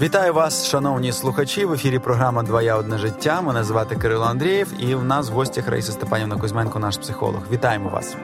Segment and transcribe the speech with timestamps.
[0.00, 1.64] Вітаю вас, шановні слухачі.
[1.64, 3.40] В ефірі програма Двоя одне життя.
[3.40, 7.40] Мене звати Кирило Андрієв, і в нас в гостях Раїса Степанівна Кузьменко, наш психолог.
[7.52, 8.16] Вітаємо вас.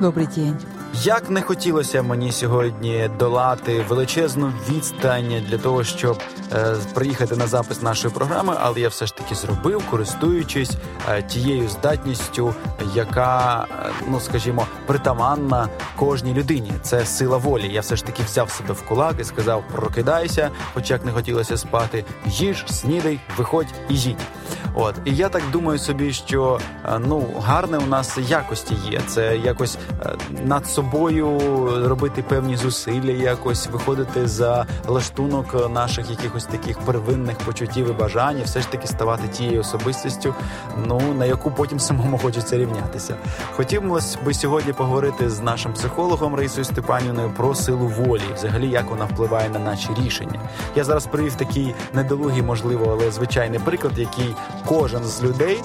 [0.00, 0.56] Добрий день.
[0.93, 6.19] Як не хотілося мені сьогодні долати величезну відстань для того, щоб
[6.53, 10.71] е, приїхати на запис нашої програми, але я все ж таки зробив, користуючись
[11.09, 12.55] е, тією здатністю,
[12.95, 16.71] яка, е, ну скажімо, притаманна кожній людині.
[16.81, 17.73] Це сила волі.
[17.73, 21.57] Я все ж таки взяв себе в кулак і сказав: прокидайся, хоч як не хотілося
[21.57, 24.17] спати, їж, снідай, виходь і їдь.
[24.73, 29.01] От і я так думаю собі, що е, ну гарне у нас якості є.
[29.07, 31.39] Це якось е, над собою
[31.87, 38.43] робити певні зусилля, якось виходити за лаштунок наших якихось таких первинних почуттів і бажань, і
[38.43, 40.35] все ж таки ставати тією особистістю,
[40.87, 43.15] ну на яку потім самому хочеться рівнятися.
[43.55, 49.05] Хотілося би сьогодні поговорити з нашим психологом Раїсою Степанівною про силу волі, взагалі як вона
[49.05, 50.39] впливає на наші рішення.
[50.75, 55.59] Я зараз привів такий недолугий, можливо, але звичайний приклад, який кожен з людей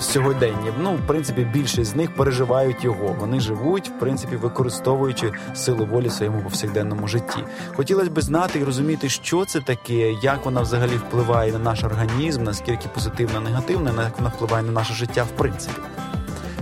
[0.00, 3.16] сьогоденні, ну в принципі, більшість з них переживають його.
[3.20, 7.44] Вони живуть, в принципі, використовуючи силу волі в своєму повсякденному житті.
[7.76, 12.42] Хотілося б знати і розуміти, що це таке, як вона взагалі впливає на наш організм,
[12.42, 15.80] наскільки позитивно, негативно, як вона впливає на наше життя в принципі.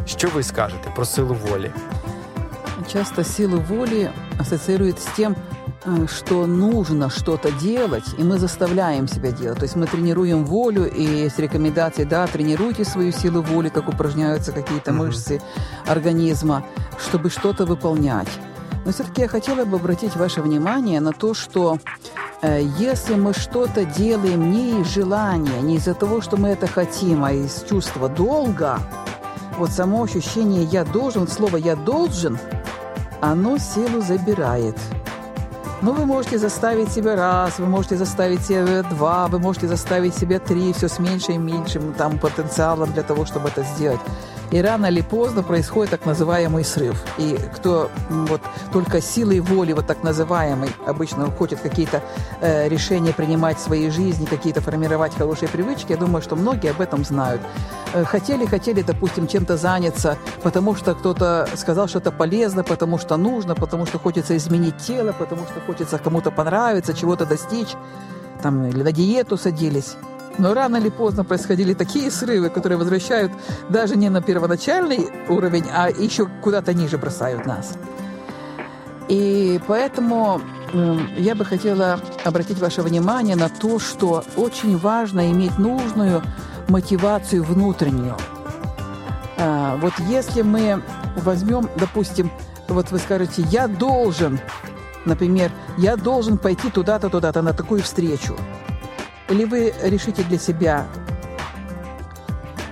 [0.07, 1.71] Що ви скажете про силу волі?
[2.93, 5.37] Часто силу воли ассоциируют с тем, э,
[6.09, 9.59] что нужно что-то делать, и мы заставляем себя делать.
[9.59, 14.53] То есть мы тренируем волю, и есть рекомендации, да, тренируйте свою силу воли, как упражняются
[14.53, 15.07] какие-то Мгм.
[15.07, 15.41] мышцы
[15.87, 16.65] организма,
[16.99, 18.29] чтобы что-то выполнять.
[18.85, 21.79] Но все-таки я хотела бы обратить ваше внимание на то, что
[22.43, 27.25] э, если мы что-то делаем не из желания, не из-за того, что мы это хотим,
[27.25, 28.79] а из чувства долга,
[29.59, 32.39] вот само ощущение «я должен», слово «я должен»,
[33.21, 34.77] оно силу забирает.
[35.81, 40.41] Ну, вы можете заставить себя раз, вы можете заставить себя два, вы можете заставить себя
[40.41, 44.01] три, все с меньшим и меньшим там потенциалом для того, чтобы это сделать.
[44.51, 47.03] И рано или поздно происходит так называемый срыв.
[47.19, 48.41] И кто вот
[48.73, 52.03] только силой воли, вот так называемой, обычно хочет какие-то
[52.41, 56.81] э, решения принимать в своей жизни, какие-то формировать хорошие привычки, я думаю, что многие об
[56.81, 57.43] этом знают.
[57.93, 63.19] Э, хотели, хотели, допустим, чем-то заняться, потому что кто-то сказал, что это полезно, потому что
[63.19, 67.75] нужно, потому что хочется изменить тело, потому что хочется кому-то понравиться, чего-то достичь,
[68.43, 69.97] там, или на диету садились.
[70.39, 73.33] Но рано или поздно происходили такие срывы, которые возвращают
[73.69, 77.77] даже не на первоначальный уровень, а еще куда-то ниже бросают нас.
[79.09, 80.41] И поэтому
[80.73, 86.23] м, я бы хотела обратить ваше внимание на то, что очень важно иметь нужную
[86.69, 88.17] мотивацию внутреннюю.
[89.39, 90.83] А, Вот если мы
[91.17, 92.31] возьмем, допустим,
[92.69, 94.39] вот вы скажете, я должен,
[95.05, 98.37] например, я должен пойти туда-то, туда-то, на такую встречу.
[99.29, 100.87] Или вы решите для себя,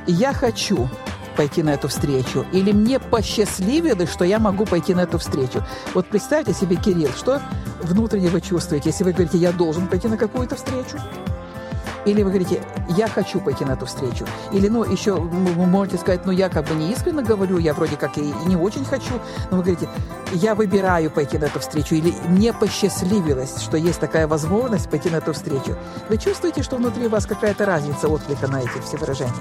[0.06, 0.88] я хочу
[1.36, 5.62] пойти на эту встречу, или мне посчастливилось, что я могу пойти на эту встречу.
[5.92, 7.42] Вот представьте себе, Кирилл, что
[7.82, 10.98] внутренне вы чувствуете, если вы говорите, я должен пойти на какую-то встречу,
[12.06, 12.62] или вы говорите,
[12.96, 14.24] я хочу пойти на эту встречу.
[14.52, 17.96] Или, ну, еще вы можете сказать, ну, я как бы не искренне говорю, я вроде
[17.96, 19.14] как и, не очень хочу.
[19.50, 19.88] Но вы говорите,
[20.32, 21.96] я выбираю пойти на эту встречу.
[21.96, 25.76] Или мне посчастливилось, что есть такая возможность пойти на эту встречу.
[26.08, 29.32] Вы чувствуете, что внутри вас какая-то разница отклика на эти все выражения?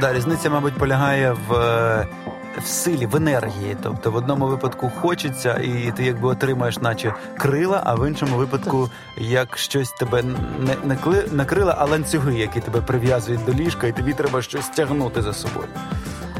[0.00, 2.06] Да, різниця, мабуть, полягає в,
[2.64, 3.76] в силі, в енергії.
[3.82, 8.90] Тобто в одному випадку хочеться, і ти якби отримаєш, наче крила, а в іншому випадку
[9.16, 13.86] як щось тебе не, не, кли, не крила, а ланцюги, які тебе прив'язують до ліжка,
[13.86, 15.68] і тобі треба щось тягнути за собою.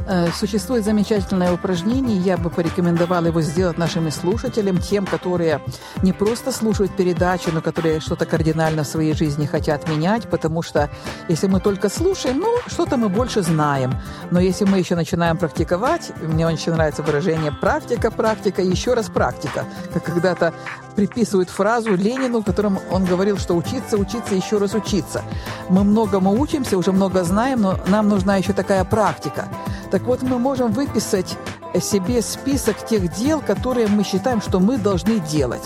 [0.08, 5.60] Э, Существует замечательное упражнение, я бы порекомендовала его сделать нашим слушателям, тем, которые
[6.02, 10.88] не просто слушают передачу, но которые что-то кардинально в своей жизни хотят менять, потому что
[11.28, 13.94] если мы только слушаем, ну, что-то мы больше знаем.
[14.30, 19.64] Но если мы еще начинаем практиковать, мне очень нравится выражение «практика, практика, еще раз практика»,
[19.92, 20.54] как когда-то
[20.94, 25.22] приписывают фразу Ленину, в котором он говорил, что учиться, учиться, еще раз учиться.
[25.68, 29.48] Мы многому учимся, уже много знаем, но нам нужна еще такая практика.
[29.90, 31.36] Так вот, мы можем выписать
[31.80, 35.64] себе список тех дел, которые мы считаем, что мы должны делать.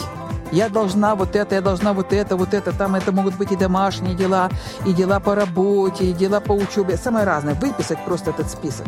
[0.52, 2.76] Я должна вот это, я должна вот это, вот это.
[2.76, 4.50] Там это могут быть и домашние дела,
[4.84, 6.96] и дела по работе, и дела по учебе.
[6.96, 7.54] Самое разное.
[7.54, 8.86] Выписать просто этот список.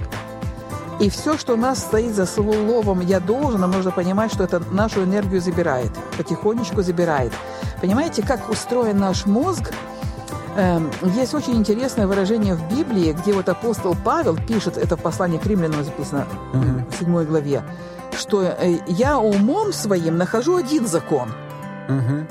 [1.01, 4.63] И все, что у нас стоит за словом «я должен», нам нужно понимать, что это
[4.71, 7.33] нашу энергию забирает, потихонечку забирает.
[7.81, 9.73] Понимаете, как устроен наш мозг?
[10.57, 15.39] Эм, Есть очень интересное выражение в Библии, где вот апостол Павел пишет, это в послании
[15.39, 16.85] к римлянам записано Мгм.
[16.91, 17.63] в 7 главе,
[18.19, 21.29] что э, «я умом своим нахожу один закон,
[21.89, 22.27] Угу.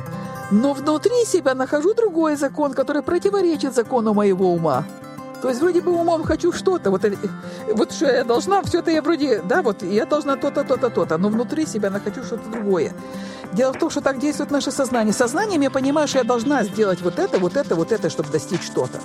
[0.51, 4.83] но внутри себя нахожу другой закон, который противоречит закону моего ума.
[5.42, 7.04] То есть вроде бы умом хочу что-то, вот,
[7.74, 11.18] вот что я должна, все это я вроде, да, вот я должна то-то, то-то, то-то,
[11.18, 12.94] но внутри себя нахожу что-то другое.
[13.52, 15.14] Дело в том, что так действует наше сознание.
[15.14, 18.64] Сознанием я понимаю, что я должна сделать вот это, вот это, вот это, чтобы достичь
[18.64, 19.00] что-то.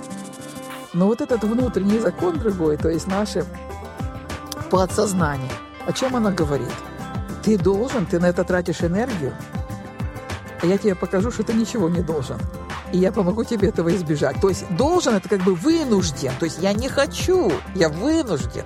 [0.93, 3.43] Но вот этот внутренний закон другой, то есть наше
[4.69, 5.51] подсознание,
[5.87, 6.71] о чем оно говорит?
[7.43, 9.33] Ты должен, ты на это тратишь энергию,
[10.61, 12.37] а я тебе покажу, что ты ничего не должен.
[12.91, 14.39] И я помогу тебе этого избежать.
[14.41, 16.31] То есть должен это как бы вынужден.
[16.39, 18.63] То есть я не хочу, я вынужден.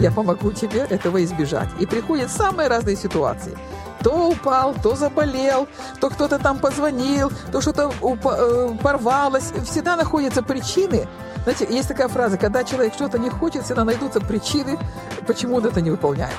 [0.00, 1.68] Я помогу тебе этого избежать.
[1.80, 3.56] И приходят самые разные ситуации.
[4.02, 5.66] То упал, то заболел,
[6.00, 9.52] то кто-то там позвонил, то что-то э, порвалось.
[9.64, 11.08] Всегда находятся причины.
[11.42, 14.78] Знаете, есть такая фраза, когда человек что-то не хочет, всегда найдутся причины,
[15.26, 16.34] почему он это не выполняет.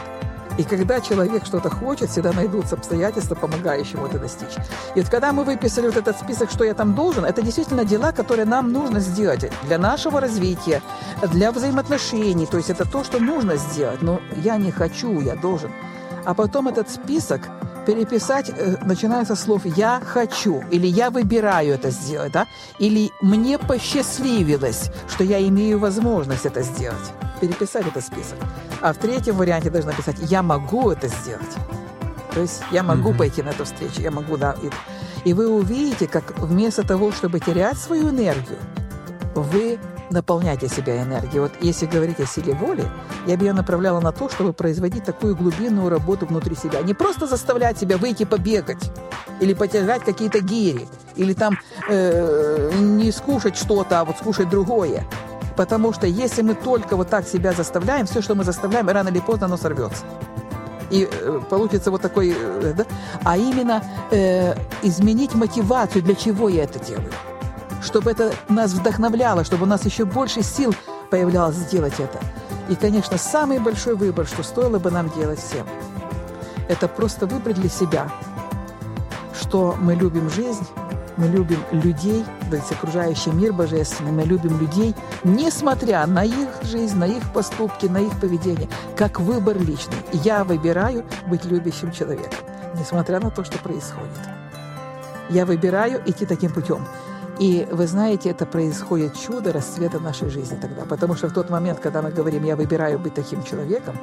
[0.60, 4.58] И когда человек что-то хочет, всегда найдутся обстоятельства, помогающие ему это достичь.
[4.94, 8.12] И вот когда мы выписали вот этот список, что я там должен, это действительно дела,
[8.12, 10.82] которые нам нужно сделать для нашего развития,
[11.32, 12.46] для взаимоотношений.
[12.46, 14.02] То есть это то, что нужно сделать.
[14.02, 15.72] Но я не хочу, я должен.
[16.26, 17.44] А потом этот список
[17.86, 22.48] переписать э, начинается со слов «я хочу» или «я выбираю это сделать», да?
[22.80, 27.14] или «мне посчастливилось, что я имею возможность это сделать».
[27.40, 28.38] Переписать этот список.
[28.82, 31.56] А в третьем варианте должна писать «я могу это сделать».
[32.34, 33.18] То есть я могу mm-hmm.
[33.18, 34.56] пойти на эту встречу, я могу, да.
[34.62, 38.60] И, и вы увидите, как вместо того, чтобы терять свою энергию,
[39.34, 39.80] вы
[40.12, 41.40] наполняйте себя энергией.
[41.40, 42.86] Вот если говорить о силе воли,
[43.26, 46.82] я бы ее направляла на то, чтобы производить такую глубинную работу внутри себя.
[46.82, 48.92] Не просто заставлять себя выйти побегать
[49.40, 51.58] или потягать какие-то гири, или там
[51.90, 55.06] э, не скушать что-то, а вот скушать другое.
[55.60, 59.20] Потому что если мы только вот так себя заставляем, все, что мы заставляем, рано или
[59.20, 60.06] поздно оно сорвется.
[60.90, 62.86] И э, получится вот такой, э, да?
[63.26, 67.12] а именно э, изменить мотивацию, для чего я это делаю.
[67.84, 70.74] Чтобы это нас вдохновляло, чтобы у нас еще больше сил
[71.10, 72.20] появлялось сделать это.
[72.70, 75.68] И, конечно, самый большой выбор, что стоило бы нам делать всем,
[76.70, 78.10] это просто выбрать для себя,
[79.38, 80.66] что мы любим жизнь,
[81.20, 84.96] мы любим людей, весь окружающий мир божественный, мы любим людей,
[85.26, 89.98] несмотря на их жизнь, на их поступки, на их поведение, как выбор личный.
[90.14, 92.40] Я выбираю быть любящим человеком,
[92.80, 94.08] несмотря на то, что происходит.
[95.30, 96.88] Я выбираю идти таким путем.
[97.38, 100.84] И вы знаете, это происходит чудо расцвета нашей жизни тогда.
[100.86, 103.98] Потому что в тот момент, когда мы говорим «я выбираю быть таким человеком»,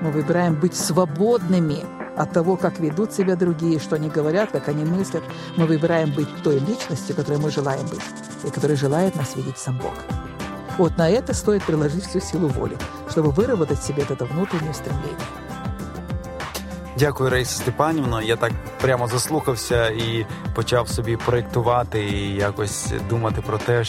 [0.00, 1.84] мы выбираем быть свободными
[2.18, 5.22] от того, как ведут себя другие, что они говорят, как они мыслят.
[5.56, 8.02] Мы выбираем быть той личностью, которой мы желаем быть,
[8.44, 9.94] и которой желает нас видеть сам Бог.
[10.78, 12.76] Вот на это стоит приложить всю силу воли,
[13.08, 15.47] чтобы выработать себе это внутреннее стремление.
[16.98, 18.22] Дякую, Рейса Степанівна.
[18.22, 23.84] Я так прямо заслухався і почав собі проєктувати і якось думати про те,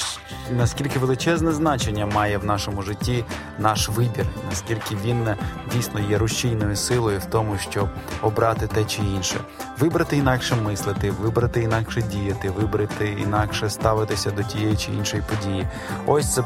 [0.51, 3.25] наскільки величезне значення має в нашому житті
[3.59, 5.27] наш вибір, наскільки він
[5.73, 7.89] дійсно є рушійною силою в тому, щоб
[8.21, 9.35] обрати те чи інше,
[9.79, 15.67] вибрати інакше мислити, вибрати інакше діяти, вибрати інакше ставитися до тієї чи іншої події.
[16.05, 16.43] Ось це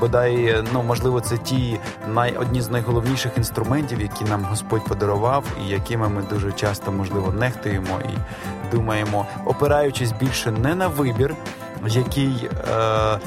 [0.00, 1.78] бодай, ну можливо, це ті
[2.08, 7.31] най одні з найголовніших інструментів, які нам Господь подарував, і якими ми дуже часто можливо
[7.31, 8.17] нехтуємо і
[8.75, 11.35] думаємо, опираючись більше не на вибір
[11.88, 13.18] Який е,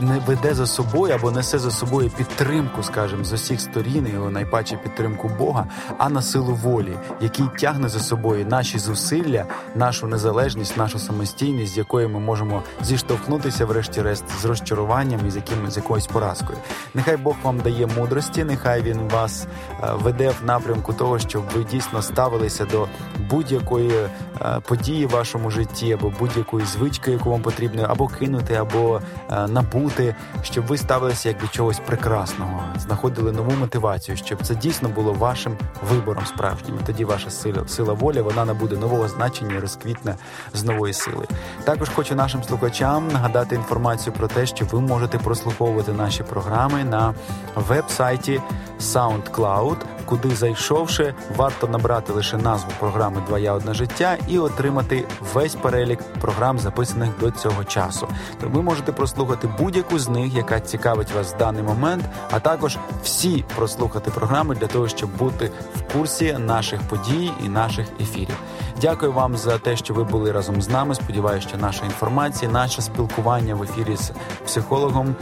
[0.00, 4.76] не веде за собою або несе за собою підтримку, скажімо, з усіх сторін, і найпаче
[4.76, 5.66] підтримку Бога,
[5.98, 11.78] а на силу волі, який тягне за собою наші зусилля, нашу незалежність, нашу самостійність, з
[11.78, 16.58] якою ми можемо зіштовхнутися, врешті-решт, з розчаруванням і з яким з якоюсь поразкою.
[16.94, 19.46] Нехай Бог вам дає мудрості, нехай він вас
[19.82, 22.88] е, веде в напрямку того, щоб ви дійсно ставилися до
[23.30, 23.92] будь-якої
[24.40, 29.00] е, події в вашому житті або будь-якої звички, яку вам потрібно потрібно або кинути, або
[29.32, 34.88] е, набути, щоб ви ставилися як до чогось прекрасного, знаходили нову мотивацію, щоб це дійсно
[34.88, 35.56] було вашим
[35.90, 36.78] вибором справжнім.
[36.86, 40.14] Тоді ваша сила сила волі вона набуде нового значення і розквітне
[40.54, 41.26] з нової сили.
[41.64, 47.14] Також хочу нашим слухачам нагадати інформацію про те, що ви можете прослуховувати наші програми на
[47.54, 48.40] веб-сайті
[48.80, 49.76] SoundCloud
[50.08, 56.58] куди зайшовши, варто набрати лише назву програми Двоя одне життя і отримати весь перелік програм,
[56.58, 58.08] записаних до цього часу.
[58.40, 62.78] То ви можете прослухати будь-яку з них, яка цікавить вас в даний момент, а також
[63.02, 68.36] всі прослухати програми для того, щоб бути в курсі наших подій і наших ефірів.
[68.80, 70.94] Дякую вам за те, що ви були разом з нами.
[70.94, 74.12] Сподіваюся, що наша інформація, наше спілкування в ефірі з
[74.44, 75.16] психологом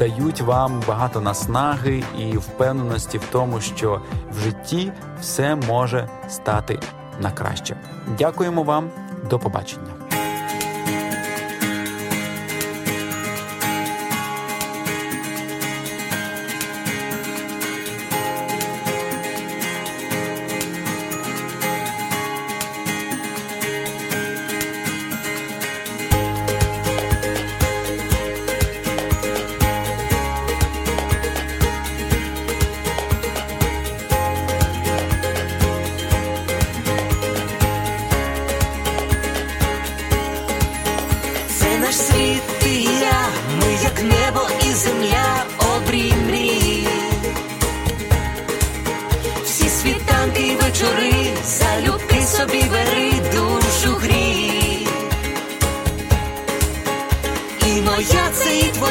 [0.00, 4.00] дають вам багато наснаги і впевненості в тому, що
[4.32, 6.78] в житті все може стати
[7.20, 7.76] на краще.
[8.18, 8.90] Дякуємо вам,
[9.30, 10.09] до побачення.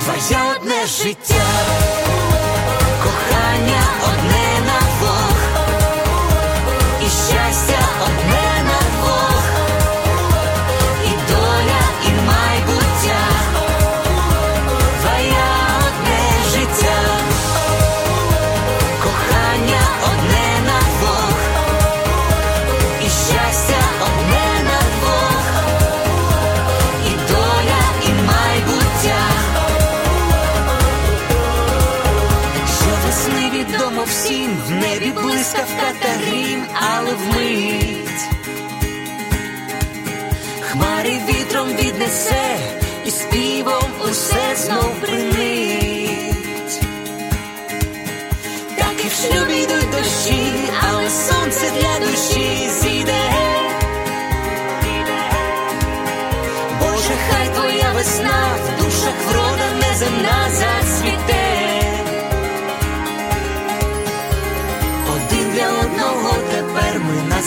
[0.00, 1.44] твоє одне життя,
[3.02, 4.29] кохання одне